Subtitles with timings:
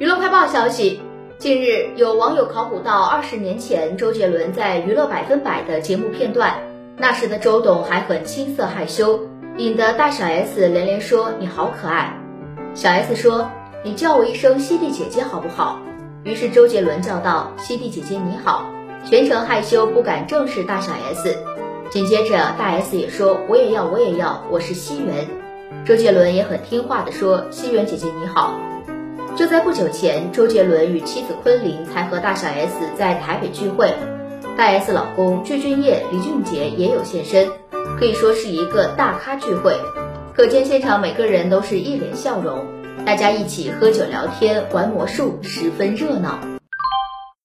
[0.00, 0.98] 娱乐快报消息，
[1.36, 6.54] 近日有网友考古到二十年前周杰伦在《娱乐百分百》的节目片段，
[6.96, 9.20] 那时的周董还很青涩害羞，
[9.58, 12.18] 引得大小 S 连连说你好可爱。
[12.72, 13.50] 小 S 说
[13.84, 15.78] 你叫我一声西蒂姐姐好不好？
[16.24, 18.64] 于是周杰伦叫道西蒂姐姐你好，
[19.04, 21.36] 全程害羞不敢正视大小 S。
[21.90, 25.28] 紧接着大 S 也说我也要我也要，我是西园。
[25.84, 28.58] 周杰伦也很听话的说西园姐姐你好。
[29.40, 33.90] 就在不久前，周杰伦与妻子昆凌才和大小 S 在台北聚会，
[34.54, 37.48] 大 S 老公具俊晔、李俊杰也有现身，
[37.98, 39.74] 可以说是一个大咖聚会。
[40.36, 42.66] 可见现场每个人都是一脸笑容，
[43.06, 46.59] 大家一起喝酒聊天、玩魔术，十分热闹。